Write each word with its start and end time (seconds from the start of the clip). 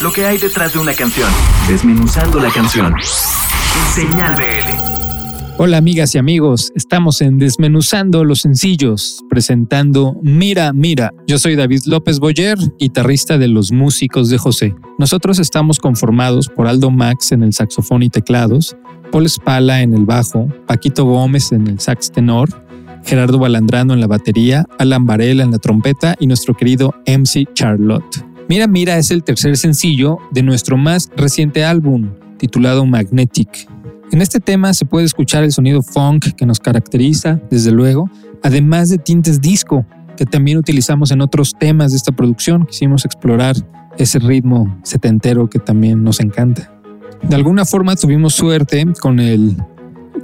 lo 0.00 0.12
que 0.12 0.24
hay 0.24 0.38
detrás 0.38 0.72
de 0.72 0.78
una 0.78 0.94
canción, 0.94 1.28
desmenuzando 1.68 2.40
la 2.40 2.50
canción. 2.50 2.94
Señal 3.94 4.34
BL. 4.34 5.58
Hola 5.58 5.76
amigas 5.76 6.14
y 6.14 6.18
amigos, 6.18 6.72
estamos 6.74 7.20
en 7.20 7.38
Desmenuzando 7.38 8.24
los 8.24 8.40
Sencillos, 8.40 9.22
presentando 9.28 10.16
Mira, 10.22 10.72
Mira. 10.72 11.12
Yo 11.26 11.38
soy 11.38 11.54
David 11.54 11.82
López 11.84 12.18
Boyer, 12.18 12.56
guitarrista 12.78 13.36
de 13.36 13.48
Los 13.48 13.72
Músicos 13.72 14.30
de 14.30 14.38
José. 14.38 14.74
Nosotros 14.96 15.38
estamos 15.38 15.78
conformados 15.78 16.48
por 16.48 16.66
Aldo 16.66 16.90
Max 16.90 17.32
en 17.32 17.42
el 17.42 17.52
saxofón 17.52 18.02
y 18.02 18.08
teclados, 18.08 18.76
Paul 19.12 19.28
Spala 19.28 19.82
en 19.82 19.92
el 19.92 20.06
bajo, 20.06 20.48
Paquito 20.66 21.04
Gómez 21.04 21.52
en 21.52 21.66
el 21.66 21.78
sax 21.78 22.10
tenor, 22.10 22.48
Gerardo 23.04 23.38
Balandrano 23.38 23.92
en 23.92 24.00
la 24.00 24.06
batería, 24.06 24.64
Alan 24.78 25.04
Varela 25.04 25.42
en 25.42 25.50
la 25.50 25.58
trompeta 25.58 26.16
y 26.18 26.26
nuestro 26.26 26.54
querido 26.54 26.94
MC 27.06 27.52
Charlotte. 27.52 28.29
Mira, 28.50 28.66
Mira 28.66 28.98
es 28.98 29.12
el 29.12 29.22
tercer 29.22 29.56
sencillo 29.56 30.18
de 30.32 30.42
nuestro 30.42 30.76
más 30.76 31.08
reciente 31.16 31.64
álbum, 31.64 32.10
titulado 32.36 32.84
Magnetic. 32.84 33.68
En 34.10 34.20
este 34.20 34.40
tema 34.40 34.74
se 34.74 34.84
puede 34.84 35.06
escuchar 35.06 35.44
el 35.44 35.52
sonido 35.52 35.82
funk 35.84 36.32
que 36.36 36.46
nos 36.46 36.58
caracteriza, 36.58 37.40
desde 37.48 37.70
luego, 37.70 38.10
además 38.42 38.88
de 38.88 38.98
tintes 38.98 39.40
disco 39.40 39.86
que 40.16 40.26
también 40.26 40.58
utilizamos 40.58 41.12
en 41.12 41.20
otros 41.20 41.54
temas 41.60 41.92
de 41.92 41.98
esta 41.98 42.10
producción. 42.10 42.66
Quisimos 42.66 43.04
explorar 43.04 43.54
ese 43.98 44.18
ritmo 44.18 44.80
setentero 44.82 45.48
que 45.48 45.60
también 45.60 46.02
nos 46.02 46.18
encanta. 46.18 46.74
De 47.22 47.36
alguna 47.36 47.64
forma 47.64 47.94
tuvimos 47.94 48.34
suerte 48.34 48.84
con 49.00 49.20
el 49.20 49.56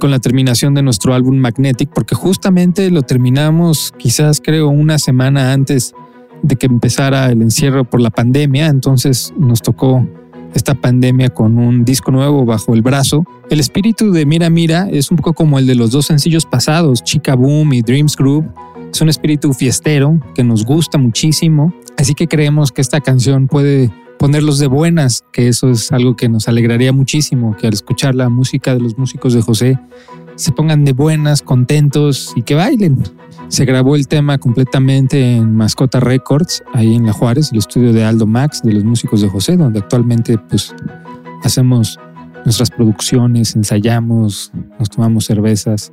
con 0.01 0.11
la 0.11 0.19
terminación 0.19 0.73
de 0.73 0.83
nuestro 0.83 1.13
álbum 1.13 1.37
Magnetic 1.37 1.89
porque 1.91 2.13
justamente 2.13 2.91
lo 2.91 3.03
terminamos 3.03 3.93
quizás 3.97 4.41
creo 4.43 4.67
una 4.67 4.99
semana 4.99 5.53
antes 5.53 5.95
de 6.41 6.55
que 6.55 6.67
empezara 6.67 7.31
el 7.31 7.41
encierro 7.41 7.83
por 7.83 8.01
la 8.01 8.09
pandemia, 8.09 8.67
entonces 8.67 9.33
nos 9.37 9.61
tocó 9.61 10.07
esta 10.53 10.75
pandemia 10.75 11.29
con 11.29 11.57
un 11.57 11.85
disco 11.85 12.11
nuevo 12.11 12.45
bajo 12.45 12.73
el 12.73 12.81
brazo. 12.81 13.25
El 13.49 13.59
espíritu 13.59 14.11
de 14.11 14.25
Mira 14.25 14.49
Mira 14.49 14.87
es 14.89 15.11
un 15.11 15.17
poco 15.17 15.33
como 15.33 15.59
el 15.59 15.67
de 15.67 15.75
los 15.75 15.91
dos 15.91 16.05
sencillos 16.07 16.45
pasados, 16.45 17.03
Chica 17.03 17.35
Boom 17.35 17.73
y 17.73 17.81
Dreams 17.81 18.15
Group. 18.15 18.45
Es 18.91 19.01
un 19.01 19.09
espíritu 19.09 19.53
fiestero 19.53 20.19
que 20.33 20.43
nos 20.43 20.65
gusta 20.65 20.97
muchísimo, 20.97 21.73
así 21.97 22.13
que 22.13 22.27
creemos 22.27 22.71
que 22.71 22.81
esta 22.81 23.01
canción 23.01 23.47
puede 23.47 23.91
ponerlos 24.17 24.57
de 24.59 24.67
buenas, 24.67 25.23
que 25.31 25.47
eso 25.47 25.69
es 25.69 25.91
algo 25.91 26.15
que 26.15 26.29
nos 26.29 26.47
alegraría 26.47 26.91
muchísimo, 26.91 27.55
que 27.55 27.67
al 27.67 27.73
escuchar 27.73 28.15
la 28.15 28.29
música 28.29 28.73
de 28.73 28.79
los 28.79 28.97
músicos 28.97 29.33
de 29.33 29.41
José 29.41 29.79
se 30.37 30.51
pongan 30.51 30.85
de 30.85 30.93
buenas, 30.93 31.41
contentos 31.41 32.31
y 32.35 32.43
que 32.43 32.55
bailen. 32.55 33.03
Se 33.49 33.65
grabó 33.65 33.95
el 33.95 34.07
tema 34.07 34.37
completamente 34.37 35.35
en 35.35 35.55
Mascota 35.55 35.99
Records, 35.99 36.63
ahí 36.73 36.95
en 36.95 37.05
La 37.05 37.13
Juárez, 37.13 37.51
el 37.51 37.57
estudio 37.57 37.91
de 37.91 38.05
Aldo 38.05 38.27
Max, 38.27 38.61
de 38.63 38.73
los 38.73 38.83
músicos 38.83 39.21
de 39.21 39.29
José, 39.29 39.57
donde 39.57 39.79
actualmente 39.79 40.37
pues 40.37 40.75
hacemos 41.43 41.99
nuestras 42.45 42.69
producciones, 42.69 43.55
ensayamos, 43.55 44.51
nos 44.79 44.89
tomamos 44.89 45.25
cervezas. 45.25 45.91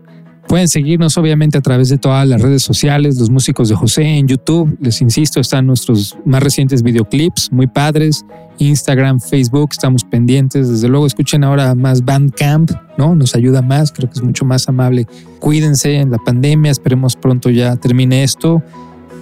Pueden 0.48 0.68
seguirnos 0.68 1.16
obviamente 1.16 1.58
a 1.58 1.62
través 1.62 1.88
de 1.88 1.98
todas 1.98 2.28
las 2.28 2.40
redes 2.40 2.62
sociales, 2.62 3.18
los 3.18 3.30
músicos 3.30 3.68
de 3.68 3.74
José 3.74 4.02
en 4.02 4.28
YouTube. 4.28 4.76
Les 4.80 5.00
insisto, 5.00 5.40
están 5.40 5.66
nuestros 5.66 6.16
más 6.24 6.42
recientes 6.42 6.82
videoclips, 6.82 7.50
muy 7.50 7.66
padres. 7.66 8.24
Instagram, 8.58 9.20
Facebook, 9.20 9.70
estamos 9.72 10.04
pendientes. 10.04 10.68
Desde 10.68 10.88
luego 10.88 11.06
escuchen 11.06 11.44
ahora 11.44 11.74
más 11.74 12.04
Bandcamp, 12.04 12.70
¿no? 12.98 13.14
Nos 13.14 13.34
ayuda 13.34 13.62
más, 13.62 13.90
creo 13.90 14.08
que 14.08 14.18
es 14.18 14.22
mucho 14.22 14.44
más 14.44 14.68
amable. 14.68 15.06
Cuídense 15.40 15.96
en 15.96 16.10
la 16.10 16.18
pandemia, 16.18 16.70
esperemos 16.70 17.16
pronto 17.16 17.50
ya 17.50 17.76
termine 17.76 18.22
esto 18.22 18.62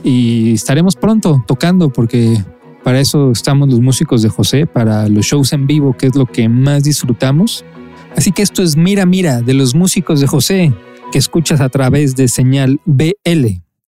y 0.05 0.55
estaremos 0.55 0.97
pronto 0.97 1.43
tocando 1.47 1.91
porque 1.91 2.37
para 2.83 3.01
eso 3.01 3.31
estamos 3.31 3.69
los 3.69 3.81
músicos 3.81 4.23
de 4.23 4.29
José, 4.29 4.67
para 4.67 5.09
los 5.09 5.25
shows 5.25 5.53
en 5.53 5.69
vivo, 5.69 5.97
que 5.97 6.09
es 6.09 6.17
lo 6.17 6.27
que 6.27 6.49
más 6.49 6.83
disfrutamos. 6.83 7.65
Así 8.17 8.33
que 8.33 8.43
esto 8.43 8.63
es 8.63 8.77
Mira 8.77 9.07
Mira 9.07 9.41
de 9.41 9.55
los 9.55 9.75
músicos 9.75 10.21
de 10.21 10.27
José 10.27 10.75
que 11.13 11.19
escuchas 11.19 11.61
a 11.61 11.69
través 11.69 12.17
de 12.17 12.27
señal 12.27 12.81
BL. 12.85 13.63